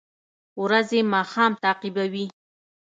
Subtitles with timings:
[0.61, 2.25] ورځې ماښام تعقیبوي